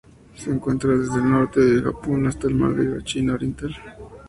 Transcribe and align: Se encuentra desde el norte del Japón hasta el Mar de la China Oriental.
Se 0.35 0.49
encuentra 0.49 0.97
desde 0.97 1.17
el 1.19 1.29
norte 1.29 1.59
del 1.59 1.83
Japón 1.83 2.25
hasta 2.25 2.47
el 2.47 2.55
Mar 2.55 2.73
de 2.73 2.85
la 2.97 3.03
China 3.03 3.35
Oriental. 3.35 3.71